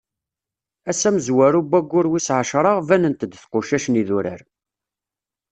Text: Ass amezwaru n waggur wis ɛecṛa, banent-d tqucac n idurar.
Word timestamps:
Ass 0.89 1.01
amezwaru 1.07 1.61
n 1.63 1.67
waggur 1.71 2.05
wis 2.11 2.27
ɛecṛa, 2.39 2.73
banent-d 2.87 3.31
tqucac 3.37 3.85
n 3.89 3.99
idurar. 4.01 4.41